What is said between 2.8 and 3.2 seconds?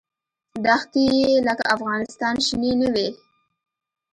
نه وې.